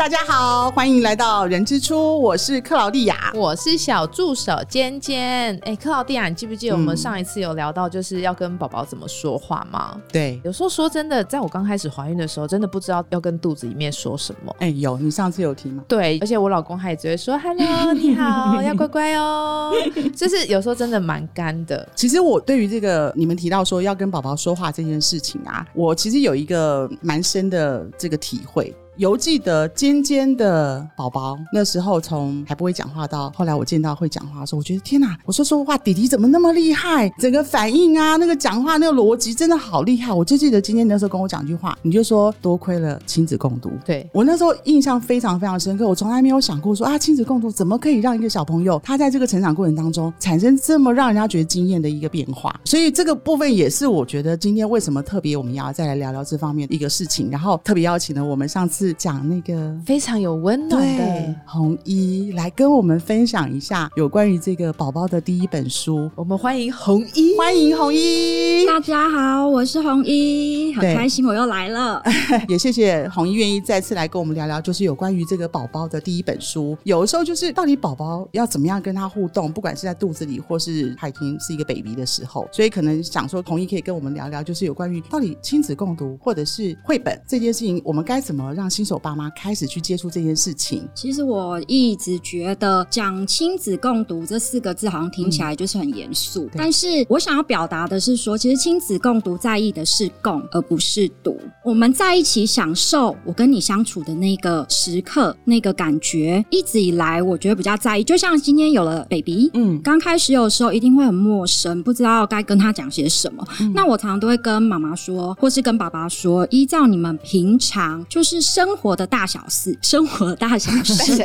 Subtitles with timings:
[0.00, 3.30] 大家好，欢迎来到人之初，我是克劳蒂亚。
[3.34, 5.54] 我是小助手尖尖。
[5.62, 10.00] 哎，克劳蒂亚，你记不记得我们上一次有聊到，就是要跟宝宝怎么说话吗？
[10.10, 14.56] 对，有时候说真的，在我刚开始怀孕的时候，真的不知道要跟肚子里面说什么。
[14.60, 15.84] 哎，有，你上次有提吗？
[15.86, 19.70] 对，而且我老公他也只会说 “hello， 你好，要乖乖哦”，
[20.16, 21.86] 就是有时候真的蛮干的。
[21.94, 28.74] 其实我对于这个你们提到说要跟宝宝说话这件事情啊，我其实有一个蛮深的这个体会。
[29.00, 35.16] 犹记得尖尖的宝宝那时候从还不会讲话到后来我见到会讲话的时候，我觉得天哪！
[35.24, 37.08] 我说说话，弟弟怎么那么厉害？
[37.18, 40.12] 整个反应啊，那个讲话那个逻辑真的好厉害！
[40.12, 43.70] 我就记得今天那时候跟我讲句话，你就说多亏了亲子共读。
[43.86, 52.54] 对我那时候印象非常非常深刻，我从来没有想过说啊，亲子共读怎么可以让一个小朋友他在这个成长过程当中产生这么让人家觉得惊艳的一个变化。
[52.66, 59.76] 所以这个部分也是我觉得今天为什么特别我们要再来聊聊这方面一个事情，然后特别邀请了我们上次讲那个。
[59.84, 66.10] 非常有温暖的红衣来跟我们分享一下有关于这个宝宝的第一本书。
[66.14, 68.64] 我们欢迎红衣，欢迎红衣。
[68.66, 72.02] 大家好，我是红衣，很开心我又来了。
[72.48, 76.76] 也谢谢红衣愿意再次来跟我们聊聊，就是有关于这个宝宝的第一本书。
[76.84, 90.88] 有的时候就是到底宝宝要怎么样跟他互动，不管是在肚子里或是他已经是一个 baby 的时候，所以可能想说红衣可以跟我们聊聊，就是有关于到底亲子共读或者是绘本这件事情，我们该怎么让新手爸妈开始去接触这件事情。
[90.94, 101.38] 其实我一直觉得讲亲子共读这四个字好像听起来就是很严肃，但是我想要表达的是说，其实亲子共读在意的是共而不是读。
[101.64, 108.04] 我们在一起享受我跟你相处的那个时刻，那个感觉，一直以来我觉得比较在意。
[108.04, 113.44] 就像今天有了 baby，嗯，刚开始有时候一定会很陌生，不知道该跟他讲些什么。
[113.74, 118.40] 那我常常都会跟妈妈说，或是跟爸爸说，依照你们平常就是
[118.70, 121.16] 生活的大小事，生活大小事，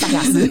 [0.00, 0.50] 大小事。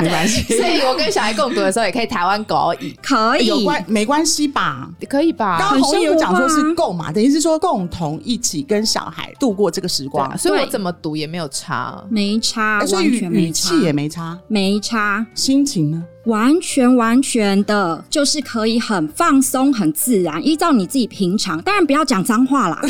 [0.00, 0.42] 没关系。
[0.54, 3.46] 所以我跟小孩共读的时候，也可以台湾狗而已，可以。
[3.46, 4.88] 有关没关系吧？
[5.08, 5.58] 可以吧？
[5.58, 16.04] 刚刚红衣有讲说是共嘛，等于是说共同一起跟小孩度过这个时光，所以我怎么读也没有差，没差，所以完全没语气也没差，没差，心情呢？
[16.24, 22.78] 完全完全的，就是可以很放松、很自然，依照你自己平常，当然不要讲脏话啦。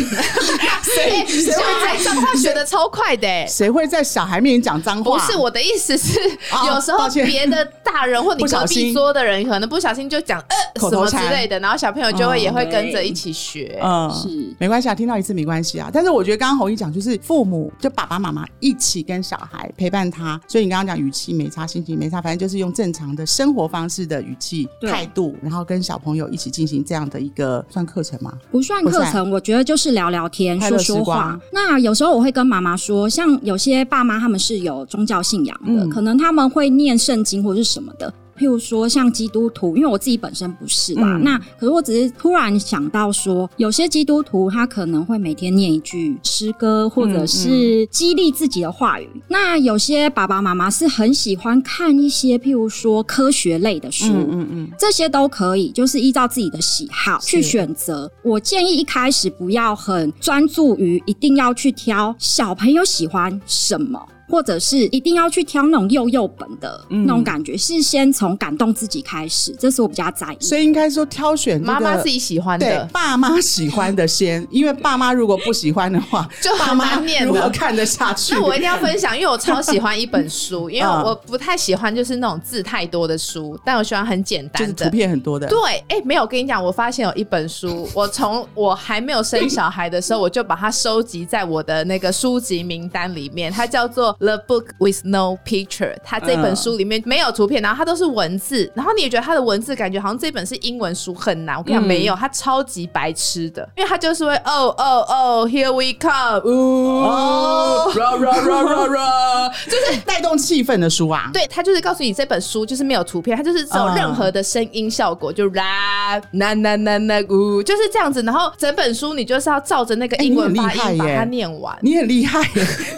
[0.82, 3.46] 谁谁会在脏话学的超快的？
[3.46, 5.16] 谁会在小孩面前讲脏话？
[5.16, 6.18] 不是我的意思是，
[6.66, 13.78] 有时候别的大人或你隔壁桌的人可能不小心就讲呃什么之类的，然后小朋友就会也会跟着一起学。
[13.82, 15.88] 嗯，是没关系啊，听到一次没关系啊。
[15.92, 28.32] 但是我觉得刚刚红一讲就是父母就爸爸妈妈一起跟小孩陪伴他，所以你刚刚讲语气没差，心情没差，反正就是用正常的生活方式的语气态度，然后跟小朋友一起进行这样的一个算课程吗？
[28.50, 31.38] 不算课程，我觉得就是聊聊天、说说话。
[31.53, 38.12] 那有时候我会跟妈妈说，像有些爸妈他们是有宗教信仰的，可能他们会念圣经或者是什么的。
[38.40, 49.06] 譬如说，像基督徒，因为我自己本身不是啦，那可是我只是突然想到说，有些基督徒他可能会每天念一句诗歌，或者是激励自己的话语。
[49.28, 58.10] 那有些爸爸妈妈是很喜欢看一些譬如说科学类的书，嗯嗯，这些都可以，就是依照自己的喜好去选择。
[58.22, 64.00] 我建议一开始不要很专注于一定要去挑小朋友喜欢什么。
[64.30, 70.36] 或者是一定要去挑那种幼幼本的那种感觉，是先从感动自己开始，这是我比较在意。
[70.41, 78.34] 所以应该说挑选妈妈自己喜欢的，爸妈喜欢的先，因为爸妈如果不喜欢的话， 就很难念的看得下去。
[78.34, 85.47] 那我一定要分享，因为我超喜欢一本书， 因为我不太喜欢就是那种字太多的书，但我喜欢很简单的图片很多的。
[85.48, 94.16] 对，哎，没有，我跟你讲，我发现有一本书，我从我还没有生小孩的时候，我就把它收集在我的那个书籍名单里面，它叫做。
[94.20, 101.56] The book with no picture，它这本书里面没有图片，然后它都是文字，然后你也觉得它的文字感觉好像这本是英文书很难。
[101.56, 111.30] 我跟你讲，没有，它超级白痴的，因为它就是会哦哦哦，Here we come，哦，ra ra ra ra ra，就是带动气氛的书啊。
[111.33, 118.22] 对，它就是告诉你这本书就是没有图片，它就是只有任何的声音效果，就 ra na na na na 呜，就是这样子。
[118.22, 122.47] 然后整本书你就是要照着那个英文发音把它念完，你很厉害，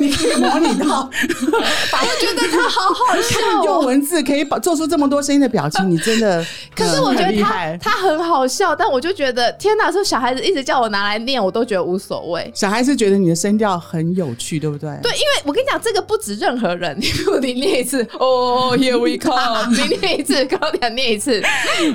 [0.01, 1.09] 你可以模拟到。
[1.13, 6.45] 我觉得他好好笑，用文字可以把做出这么多声音的表情，你真的。
[6.75, 12.51] 可是我觉得他他很好笑，但我就觉得天哪，说小孩子一直叫我拿来念，我都觉得无所谓。
[12.55, 14.91] 小孩子觉得你的声调很有趣，对不对？
[15.03, 16.99] 对，因为我跟你讲，这个不止任何人，
[17.43, 21.43] 你念一次，哦，Here we come，你念一次， 高点念一次，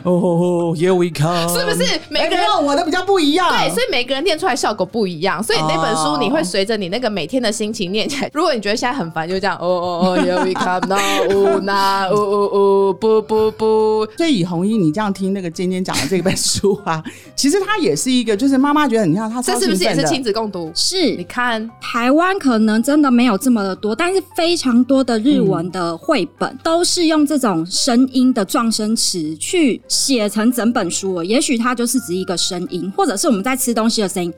[0.04, 2.00] 哦，Here we come，是不是？
[2.10, 5.42] 每个人我的比较不一样，对，所以每个人念出来效果不一样。
[5.44, 8.30] 所以那本书你会随着你那个每天的心情念起来。
[8.34, 14.08] 如果你觉得现在很很烦，就这样哦哦哦，Here we come now，呜那呜呜呜，不不不。
[14.18, 17.02] 所以以红衣，你这样听那个尖尖讲的这本书啊，
[17.36, 20.72] 其实它也是一个，就是妈妈觉得你看他这是不是也是亲子共读？
[20.76, 31.24] 是，你看台湾可能真的没有这么的多，但是非常多的日文的绘本都是用这种声音的状声词去写成整本书。
[31.24, 34.34] 也许它就是指一个声音，或者是我们在吃东西的声音。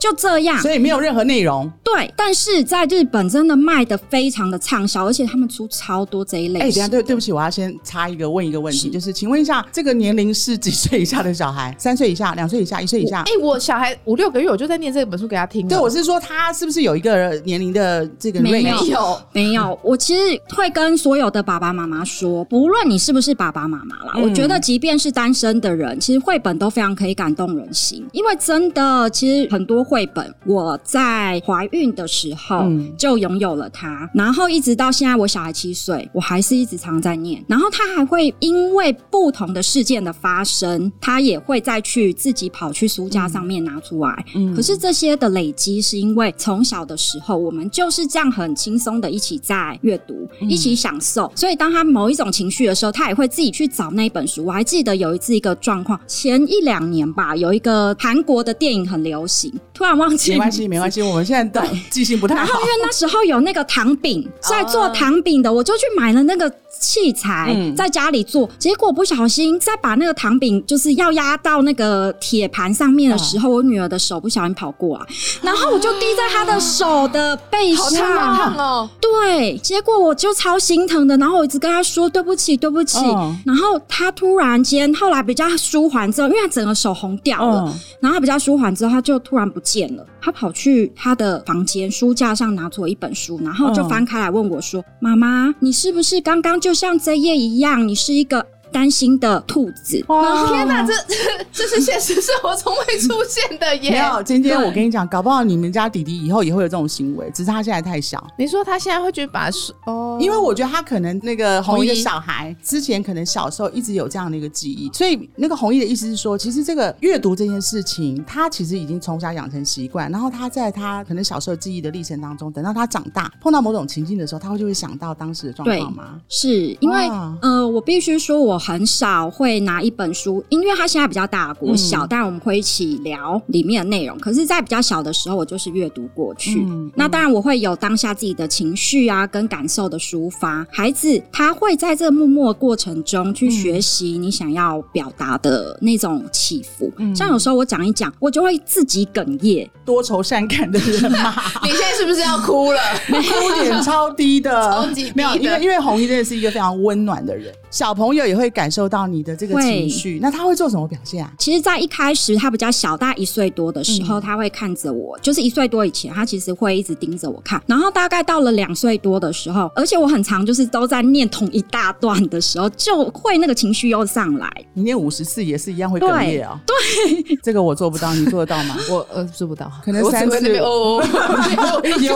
[0.00, 1.70] 就这样，所以没有任何内容。
[1.84, 6.60] 对，但是在日本真的卖的非常的畅销，而且他们出超多这一类。
[6.60, 11.76] 哎，等下，对，对不起，我要先插一个问一个问题，就是请问一下，这个年龄是几岁以下的小孩？
[11.78, 13.20] 三岁以下、两岁以下、一岁以下？
[13.26, 15.68] 哎，我小孩五六个月，我就在念这本书给他听。
[15.68, 18.40] 对，我是说他是不是有一个年龄的这个？
[18.40, 19.78] 没有，没有。
[19.82, 29.84] 我其实会跟所有的爸爸妈妈说，不论你是不是爸爸妈妈啦，我觉得即便是单身的人，其实绘本都非常可以感动人心，因为真的，其实很多。
[29.90, 32.64] 绘本，我在怀孕的时候
[32.96, 37.44] 就拥有了它，然后一直到现在，我小孩七岁，我还是一直常在念。
[37.48, 44.24] 然后他还会因为不同的事件的发生，他也会再去自己跑去书架上面拿出来。
[44.36, 51.32] 嗯，可是这些的累积是因为从小的时候，我们就是这样很轻松的一起在阅读，一起享受。
[51.34, 54.44] 所以当他某一种情绪的时候，他也会自己去找那本书。
[54.44, 59.52] 我还记得有一次一个状况，前一两年吧，有一个韩国的电影很流行。
[59.80, 61.00] 突然忘记，没关系，没关系。
[61.00, 62.40] 我们现在对记性不太好。
[62.42, 68.46] 然后因为那时候有那个糖饼，在做糖饼的，我就去买了那个器材，在家里做。
[68.58, 75.06] 结果不小心在把那个糖饼就是要压到那个铁盘上面的时候，我女儿的手不小心跑过来，
[75.40, 78.90] 然后我就滴在她的手的背上，好烫哦。
[79.00, 82.98] 对，结果我就超心疼的，然后我一直跟她说对不起，对不起。
[83.46, 89.94] 然后她突然间后来比较舒缓之后，因为她整个手红掉了，然后她比较舒缓之后，她就突然不见。
[89.96, 97.86] 了，他跑去他的房间书架上拿出一本书，然后就翻开来问我说：“妈妈，你是不是刚刚就像这页一样？
[97.86, 100.02] 你是一个？”担心的兔子，
[100.48, 100.92] 天哪，这
[101.52, 103.90] 这是现实生活中会出现的 耶！
[103.90, 108.24] 没有，今天我跟你讲，搞不好你们家弟弟以后也会有这种行为，只是他现在太小。
[108.38, 126.20] 你说他现在会觉得把书哦，因为我觉得他可能那个红衣的小孩之前可能小时候一直有这样的一个记忆，所以那个红衣的意思是说，其实这个阅读这件事情，他其实已经从小养成习惯，然后他在他可能小时候记忆的历程当中，等到他长大碰到某种情境的时候，他会就会想到当时的状况吗？
[126.28, 127.08] 是因为
[127.42, 128.59] 呃，我必须说我。
[128.60, 134.18] 很少会拿一本书，因为他现在比较大国小，但我们会一起聊里面的内容。
[134.18, 136.64] 可是，在比较小的时候，我就是阅读过去。
[136.94, 140.66] 那当然，我会有当下自己的情绪啊，跟感受的抒发。
[140.70, 146.92] 孩子他会在这个默默过程中去学习你想要表达的那种起伏。
[147.14, 149.68] 像有时候我讲一讲，我就会自己哽咽。
[149.84, 151.34] 多愁善感的人嘛，
[151.64, 152.80] 你现在是不是要哭了？
[153.08, 157.52] 哭点超低的，超级没有，因为因为红衣真的是一个非常温暖的人。
[157.70, 161.32] 小朋友也会感受到你的这个情绪，那他会做什么表现啊？
[161.38, 167.62] 其实，在一开始他比较小，大概一岁多的时候，他会看着我，就是一岁多以前，他其实会一直盯着我看。
[167.66, 174.50] 然后大概到了两岁多的时候，而且我很常就是都在念同一大段的时候，就会那个情绪又上来。
[174.72, 176.58] 你念五十次也是一样会哽咽啊？
[176.66, 178.76] 对，这个我做不到，你做得到吗？
[178.90, 181.02] 我呃做不到，可能三次哦。
[181.84, 182.08] 有一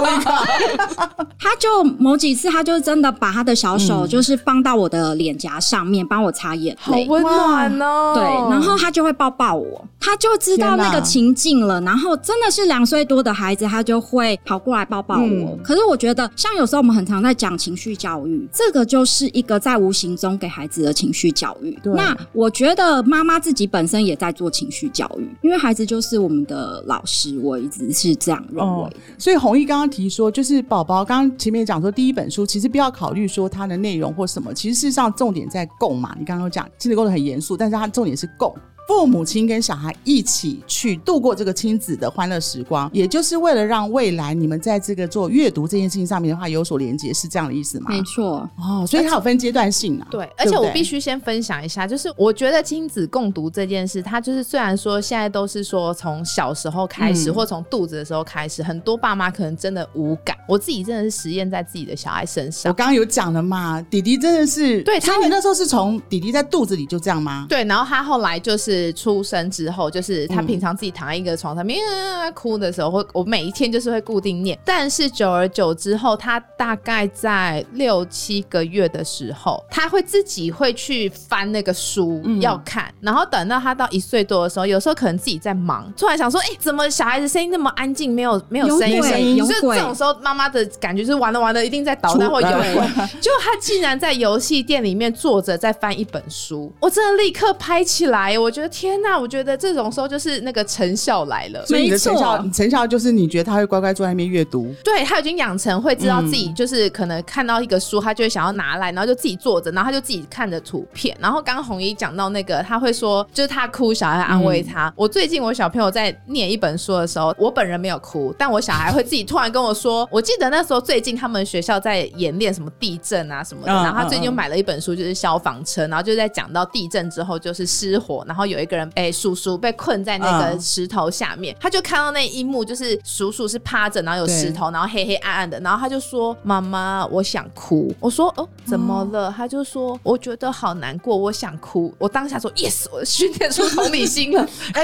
[1.38, 5.34] 他就某几次，他就真的把他的小手就是放到我的脸。
[5.34, 8.14] 颊上面帮我擦眼泪，好温暖哦。
[8.14, 11.80] 对，然后他就会抱抱我，他就知道那个情境了。
[11.82, 15.58] 然后真的是两岁多的孩子，他就会跑过来抱抱我。
[15.62, 21.78] 可是我觉得，像有时候我们很常在讲情绪教育，这个就是一个在无形中给孩子的情绪教育。
[21.84, 28.96] 那我觉得妈妈自己本身也在做情绪教育，因为孩子就是我们的老师，我一直是这样认为。
[29.18, 35.34] 所以弘毅刚刚提说，就是宝宝刚刚前面讲说，第一本书其实不要考虑说它的内容或什么，其实事实上重。
[35.34, 36.14] 点在共嘛？
[36.16, 38.54] 你刚刚讲亲子共读很严肃，但是它重点是共。
[38.86, 47.86] 父母亲跟小孩一起去度过这个亲子的欢乐时光，也就是为了让未来你们在这个做阅读这件事情上面的话有所连接，是这样的意思吗？
[47.88, 50.06] 没错哦，所以它有分阶段性啊。
[50.10, 60.36] 对，而且我必须先分享一下，就是我觉得亲子共读这件事，它就是虽然说现在都是说从小时候开始，或从肚子的时候开始，很多爸妈可能真的无感。
[60.46, 62.70] 我自己真的是实验在自己的小孩身上。
[62.70, 67.46] 我刚刚有讲了嘛，弟弟真的是对，他你那时候是从弟弟在肚子里就这样吗？
[67.48, 68.73] 对，然后他后来就是。
[68.74, 74.58] 就是出生之后，就是他平常自己躺在一个床上面、啊哭的时候，会我每一天就是会固定念。
[74.64, 88.98] 但是久而久之后，他大概在六七个月的时候，他会自己会去翻那个书要看，然后等到他到一岁多的时候，有时候可能自己在忙，突然想说，哎、怎么小孩子声音那么安静，没有没有有声音？
[89.00, 92.86] 鬼有就是这种时候，妈妈的感觉就是完了完了，一定在捣蛋或有对鬼。
[93.20, 99.18] 就他竟然在游戏店里面坐着在翻一本书，我真的立刻拍起来，我觉得天哪！
[99.18, 101.64] 我觉得这种时候就是那个成效来了。
[101.66, 111.16] 所以你的没错成效，成效就是你觉得他会乖乖坐在那边阅读，对他已经养成会知道自己嗯就是可能看到一个书，他就会想要拿来，然后就自己坐着，然后他就自己看着图片。
[111.20, 114.92] 然后刚刚红衣讲到那个，他会说就是他哭，小孩安慰他。
[114.96, 144.46] 我最近我小朋友在念一本书的时候，我本人没有哭，但我小孩会自己突然跟我说，我记得那时候最近他们学校在演练什么地震啊什么的，嗯然后他最近嗯嗯就买了一本书，就是消防车，然后就在讲到地震之后就是失火，然后有一个人哎叔叔被困在那个嗯石头下面，他就看到那一幕，就是叔叔是趴着，然后有石头，然后黑黑暗暗的，然后他就说：“妈妈，我想哭。”我说：“哦，怎么了？”他就说：“我觉得好难过，我想哭。”我当下说：“yes，我训练出同理心了。
[144.74, 144.82] 哎、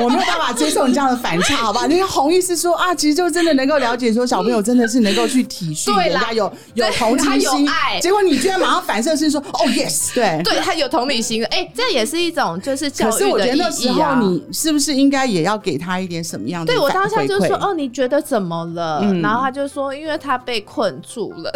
[0.00, 1.86] 我没有办法接受你这样的反差，好吧？
[1.86, 10.42] 那个红意思说啊，其实就真的能够了解，说小朋友真的是能够去体恤人家有有同他情心有爱，结果你居然马上反射是说哦 yes，对”。
[10.44, 13.88] 对他有同理心了，哎、这也是一种就是教可是我觉得那时。
[13.90, 21.52] 候你是不是应该也要给他一点什么样的对我当下就说：“哦，你觉得怎么了？”嗯然后他就说：“因为他被困住了，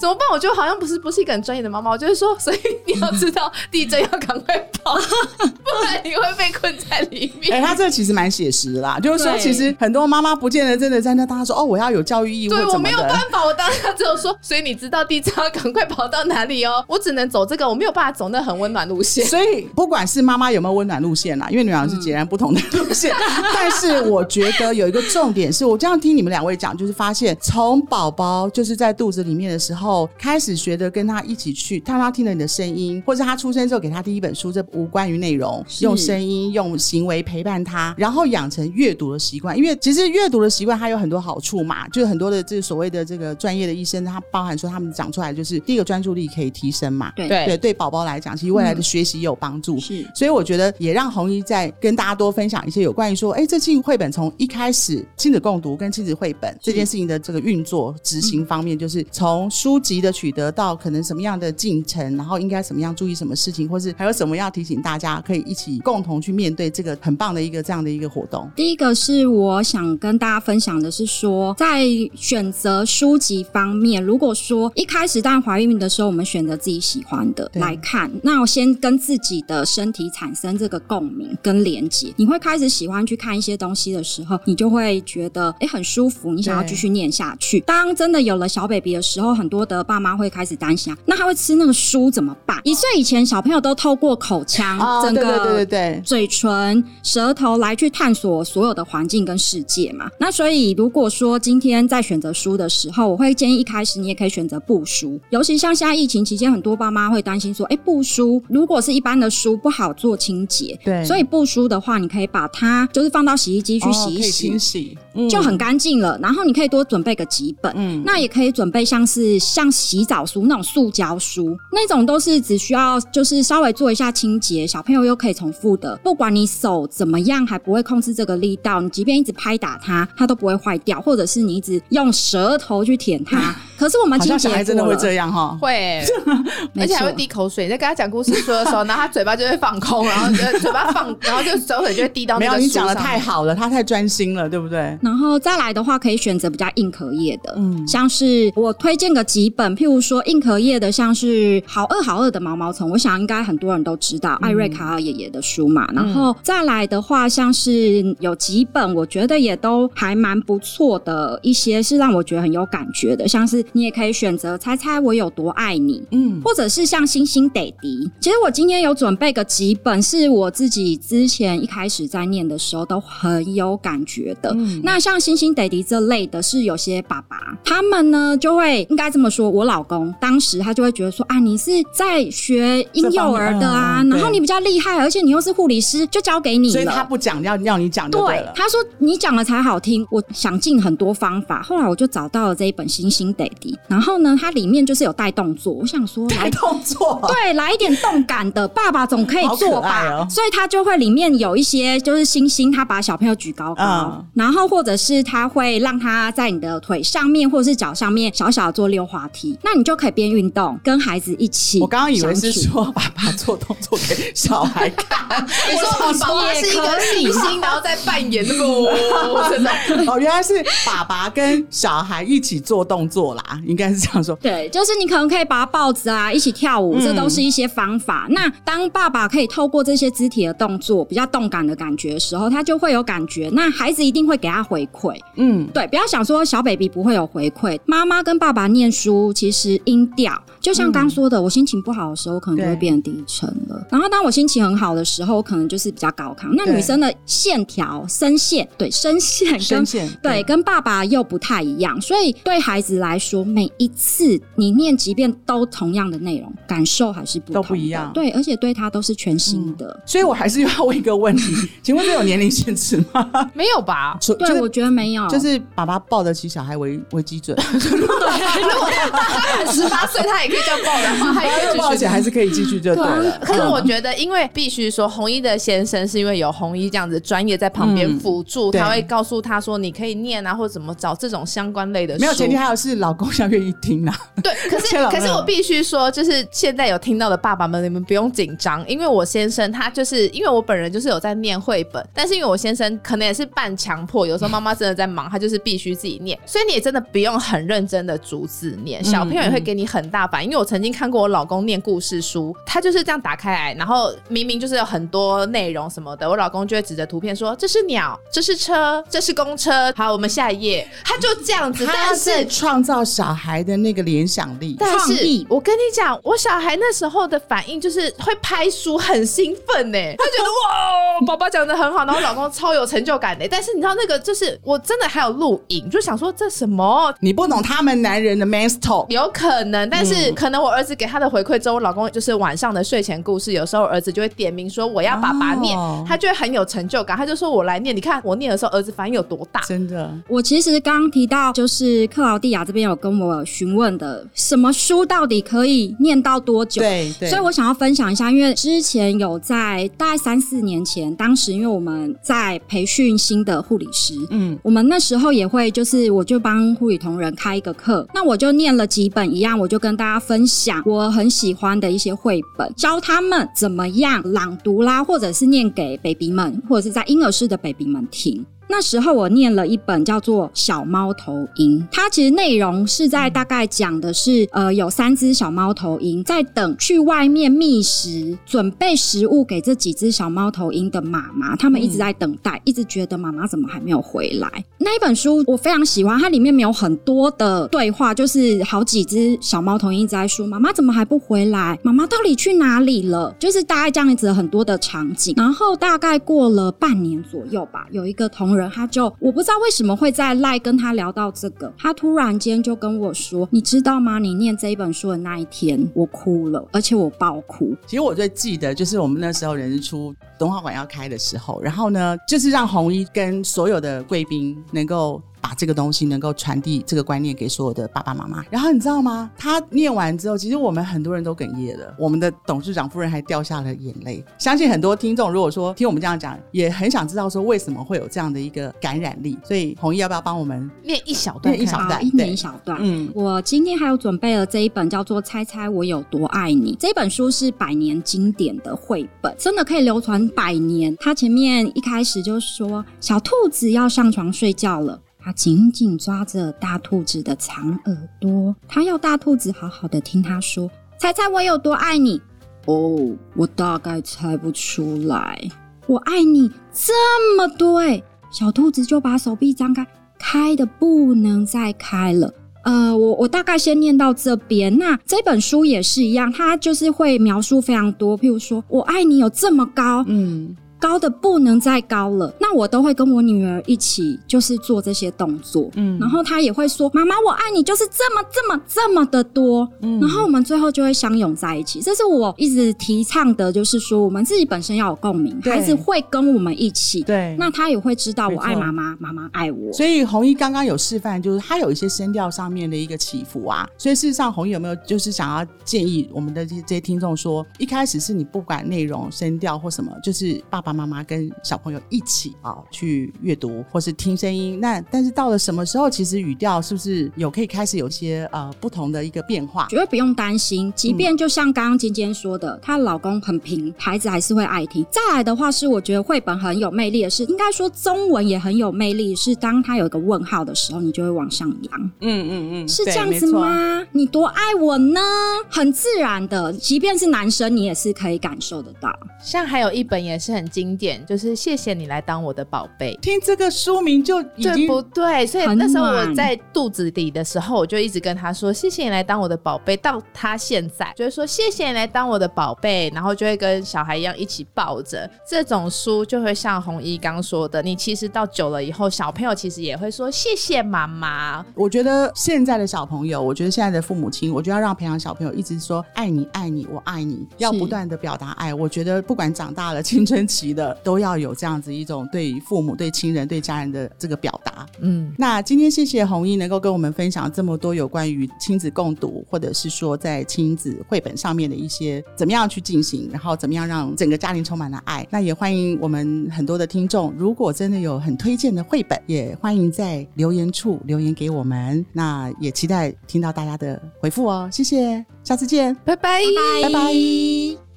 [0.00, 7.52] 怎么办？”我就好像不是不是一个很专业的妈妈，我就是说，所以你要知道地震要赶快跑，不然你会被困在里面。
[7.52, 13.20] 哎、他这个其实蛮写实的啦，就是说，其实很多妈妈不见得真的在那大家说哦，我要有教育义务对我没有办。
[13.30, 19.24] 法，我当下只有说，所以你知道地震要赶快跑到哪里哦，我只能走这个，我没有办法走那很温暖路线。
[19.26, 23.14] 所以不管是妈妈有没有温暖路线啦，因为你们俩是截然不同的路线，
[23.52, 39.56] 但是我觉得有一个重点是我这样听你们两位讲，就是发现从宝宝就是在肚子里面的时候开始学着跟他一起去，让他听了你的声音，或者他出生之后给他第一本书，这无关于内容，用声音用行为陪伴他，然后养成阅读的习惯。
[39.56, 49.80] 因为其实阅读的习惯它有很多好处嘛，就是很多的这个所谓的这个专业的医生，他包含说他们讲出来就是第一个专注力可以提升嘛，对对对，对宝宝来讲，其实未来的学习也有帮助。
[49.80, 68.48] 是所以我觉得也让红衣在跟大家多分享一些有关于说，哎，这亲子绘本从一开始亲子共读跟亲子绘本这件事情的这个运作执行方面，就是从书籍的取得到可能什么样的进程，然后应该怎么样注意什么事情，或是还有什么要提醒大家可以一起共同去面对这个很棒的一个这样的一个活动。
[68.54, 87.60] 第一个是我想跟大家分享的是说，在选择书籍方面，如果说一开始当然怀孕的时候，我们选择自己喜欢的来看，那我先跟自己的身体产生这个共鸣跟连接，你会开始喜欢去看一些东西的时候，你就会觉得诶很舒服，你想要继续念下去。
[87.60, 92.60] 当真的有了小 baby 的时候，很多的爸妈会开始担心啊，那他会吃那个书怎么办？
[92.64, 100.10] 一岁以前小朋友都透过口腔，啊，整个对对对对对，嘴唇、舌头来去探索所有的环境跟世界嘛。
[100.18, 114.20] 那所以，如果说今天在选择书的时候，我会建议一开始你也可以选择布书，尤其像现在疫情期间，很多爸妈会担心说，哎，布书如果是一般的书不好做清洁，对所以布书的话，你可以把它就是放到洗衣机去哦洗一洗。
[114.20, 135.56] 可以清洗，嗯就很干净了，然后你可以多准备个几本，嗯那也可以准备像是像洗澡梳那种塑胶梳，那种都是只需要就是稍微做一下清洁，小朋友又可以重复的，不管你手怎么样还不会控制这个力道，你即便一直拍打它，它都不会坏掉，或者是你一直用舌头去舔它，可是我们好像小孩真的会这样哈。
[135.58, 136.02] 会，
[136.78, 137.64] 而且还会滴口水。
[137.64, 144.98] 你在跟他讲故事书的时候，然后他嘴巴就会放空，然后呃 嘴巴放，然后就手水就会滴到没有，你讲的太好了，他太专心了，对不对？
[145.00, 155.88] 然后再来的话，可以选择比较硬壳叶的，嗯像是我推荐个几本，譬如说硬壳叶的，像是《好饿好饿的毛毛虫》，我想应该很多人都知道艾瑞卡尔爷爷的书嘛。
[155.94, 168.10] 然后再来的话，像是有几本，我觉得也都还蛮不错的，一些是让我觉得很有感觉的，像是你也可以选择《猜猜我有多爱你》，嗯，或者是像星星得迪。
[168.20, 174.54] 其实我今天有准备个几本，是我自己之前一开始在念的时候都很有感觉的。
[174.82, 186.72] 那像星星得迪这类的，是有些爸爸他们呢就会应该这么说，我老公当时他就会觉得说啊，你是在学婴幼儿的啊，然后你比较厉害，而且你又是护理师，就交给你了。
[186.72, 188.46] 所以他不讲，要要你讲就对对，。
[188.54, 190.06] 他说你讲了才好听。
[190.10, 195.72] 我想尽很多方法，后来我就找到了这一本《星星得迪，然后呢，它里面就是有带动作。
[195.72, 200.06] 我想说， 来动作，对，来一点动感的，爸爸总可以做吧？
[200.10, 211.80] 哦、所以他就会里面有一些就是星星，他把小朋友举高高，嗯、然后或者是他会让他在你的腿上面或者是脚上面小小的做溜滑梯，那你就可以边运动跟孩子一起。
[211.80, 219.70] 我刚刚以为是说爸爸做动作给小孩看， 你说爸爸是一个星星，然后再扮演那个真的
[220.06, 220.54] 哦，原来是
[220.86, 224.36] 爸爸跟小孩一起做动作啦，应该是这样说。
[224.36, 228.26] 对，就是你可能可以把他抱着啊，一起跳舞，这都是一些方法。
[228.28, 233.48] 嗯、那当爸爸可以透过这些肢体的动作，比较动感的感觉的时候，他就会有感觉。
[233.52, 235.18] 那孩子一定会给他回馈。
[235.36, 237.78] 嗯，对，不要想说小 baby 不会有回馈。
[237.86, 243.86] 妈妈跟爸爸念书，其实音调就像刚说的，嗯、我心情不好的时候，可能就会变低沉了。
[243.90, 246.52] 然后当我心情很好的时候，可能就是比较高亢。
[246.54, 258.10] 那女生的线条、声线，对声线跟声线对跟爸爸又不太一样，所以对孩子来说，每一次你念，即便都同样的内容，感受还是不都不一样。
[258.12, 259.86] 对，而且对他都是全新的。
[259.86, 263.50] 嗯、所以我还是要问一个问题， 请问这有年龄限制吗？
[263.54, 264.18] 没有吧？
[264.20, 267.56] 对，就是、我觉得没有，就是爸爸抱得起小孩为为基准。
[267.56, 273.38] 对，如果他满 十八岁，他也可以这样抱的话，他也可以抱起还是可以继续就对了。
[273.42, 282.20] 可是我觉得，因为必须说，红衣的先生是因为有红衣这样子专业在旁边辅助，他会告诉他说，你可以念啊，或者怎么找这种相关类的书。
[282.20, 284.16] 没有前提，还有是老公要愿意听啊。
[284.42, 300.50] 对，可是 可是我必须说，就是现在有听到的爸爸们，你们不用紧张，因为我先生他就是因为我本人就是有在念绘本，但是因为我先生可能也是半强迫，有时候妈妈真的在忙，他就是必须自己念，所以你也真的不用很认真的逐字念，小朋友也会给你很大反应。
[300.50, 315.44] 因为我曾经看过我老公念故事书，他就是这样打开来，然后明明就是有很多内容什么的，我老公就会指着图片说：“这是鸟，这是车，这是公车。”好，我们下一页，他就这样子，他是创造小孩的那个联想力、创意。
[315.50, 319.98] 我跟你讲，我小孩那时候的反应就是会拍书，很兴奋呢。
[320.16, 320.99] 他觉得哇，
[321.30, 323.46] 宝宝讲的很好，然后老公超有成就感的。
[323.48, 327.14] 但是你知道那个就是我真的还有录影，就想说这什么？
[327.20, 339.60] 你不懂他们男人的 man talk，有可能，但是可能我儿子给他的回馈之后，我老公就是晚上的睡前故事，有时候儿子就会点名说我要爸爸念，哦他就会很有成就感，他就说我来念，你看我念的时候儿子反应有多大。
[339.60, 340.12] 真的。
[340.26, 346.82] 我其实刚刚提到，就是克劳蒂亚这边有跟我询问的，什么书到底可以念到多久？
[346.82, 347.30] 对对。
[347.30, 368.42] 所以我想要分享一下，因为之前有在大概三四年前，当时因为我们在培训新的护理师，嗯，我们那时候也会就是我就帮护理同仁开一个课，那我就念了几本一样，我就跟大家分享我很喜欢的一些绘本，教他们怎么样朗读啦，或者是念给 baby 们，或者是在婴儿室的 baby 们听。
[368.70, 384.64] 那时候我念了一本叫做《小猫头鹰》，它其实内容是在大概讲的是，呃，有三只小猫头鹰在等去外面觅食，准备食物给这几只小猫头鹰的妈妈，他们一直在等待，一直觉得妈妈怎么还没有回来。
[384.78, 391.76] 那一本书我非常喜欢，它里面没有很多的对话，就是好几只小猫头鹰一直在说：“妈妈怎么还不回来？
[391.82, 395.34] 妈妈到底去哪里了？”就是大概这样子很多的场景。
[395.36, 398.59] 然后大概过了半年左右吧，有一个同仁。
[398.68, 404.18] 他就我不知道为什么会在赖跟他聊到这个，他突然间就跟我说：“你知道吗？
[404.18, 415.22] 你念这一本书的那一天，我哭了，而且我爆哭。”其实我最记得就是我们那时候人之初动画馆要开的时候，然后呢，就是让红衣跟所有的贵宾能够。
[415.40, 418.44] 把这个东西能够传递这个观念给所有的爸爸妈妈。
[418.50, 419.30] 然后你知道吗？
[419.36, 424.24] 他念完之后，其实我们很多人都哽咽了，我们的董事长夫人还掉下了眼泪。
[424.38, 429.38] 相信很多听众如果说听我们这样讲，也很想知道说为什么会有这样的一个感染力。
[429.44, 431.54] 所以红衣要不要帮我们念一小段？
[431.54, 432.78] 念一小段，一念一小段。
[432.80, 440.96] 嗯，我今天还有准备了这一本叫做《猜猜我有多爱你》这本书是百年经典的绘本，真的可以流传百年。
[441.00, 445.00] 它前面一开始就说小兔子要上床睡觉了。
[445.22, 452.20] 他紧紧抓着大兔子的长耳朵，他要大兔子好好的听他说：“猜猜我有多爱你？”
[452.66, 455.40] 哦，我大概猜不出来。
[455.86, 456.92] 我爱你这
[457.36, 458.02] 么多哎！
[458.30, 459.86] 小兔子就把手臂张开，
[460.18, 462.32] 开的不能再开了。
[462.62, 464.78] 呃，我我大概先念到这边。
[464.78, 470.54] 那这本书也是一样，它就是会描述非常多，譬如说我爱你有这么高，嗯。
[470.80, 472.32] 高的不能再高了。
[472.40, 475.70] 那我都会跟我女儿一起，就是做这些动作。
[475.74, 481.80] 嗯，然后她也会说：“妈妈，我爱你，就是这么这么这么的多。”嗯，然后我们最后就会相拥在一起。
[481.80, 487.02] 这是我一直提倡的，就是说我们自己本身要有共鸣，孩子会跟我们一起。
[487.02, 489.72] 对，那他也会知道我爱妈妈，妈妈爱我。
[489.72, 493.68] 所以红衣刚刚有示范，就是他有一些声调上面的一个起伏啊。
[493.76, 504.58] 所以事实上，红衣有没有就是想要建议我们的这这些听众说，一开始是你不管内容、声调或什么，就是爸爸妈妈跟小朋友一起啊去阅读或是听声音。
[504.60, 509.66] 那但是到了什么时候，其实语调是不是有可以开始有些呃不同的一个变化？
[509.68, 514.84] 绝对不用担心，即便就像刚刚尖尖说的，她老公很平，孩子还是会爱听。
[514.90, 521.80] 再来的话是，我觉得绘本很有魅力的是，应该说中文也很有魅力，是当他有一个问号的时候，你就会往上扬。
[522.00, 523.86] 嗯嗯嗯，是这样子吗？
[523.92, 525.00] 你多爱我呢？
[525.48, 528.90] 很自然的，即便是男生，你也是可以感受得到。
[529.22, 532.94] 像还有一本也是很经典，就是谢谢你来当我的宝贝。
[533.00, 545.10] 听这个书名就已经不对，所以那时候我在肚子里的时候，我就一直跟他说：“谢谢你来当我的宝贝。”到他现在就是说：“谢谢你来当我的宝贝。”然后就会跟小孩一样一起抱着。
[545.26, 558.52] 这种书就会像红衣刚说的，你其实到久了以后，小朋友其实也会说：“谢谢妈妈。”我觉得现在的小朋友，我觉得现在的父母亲，我就要让培养小朋友一直说：“爱你，爱你，我爱你。”要不断的表达爱。
[558.52, 558.90] 我觉得。
[559.00, 564.66] 不管长大了青春期的，都要有这样子一种对父母、对亲人、对家人的这个表达。
[564.80, 575.06] 嗯，那今天谢谢红衣能够跟我们分享这么多有关于亲子共读，或者是说在亲子绘本上面的一些怎么样去进行，然后怎么样让整个家庭充满了爱。
[575.10, 581.84] 那也欢迎我们很多的听众，如果真的有很推荐的绘本，也欢迎在留言处留言给我们。
[581.92, 584.48] 那也期待听到大家的回复哦。
[584.52, 586.20] 谢谢，下次见，拜拜，
[586.62, 587.69] 拜拜。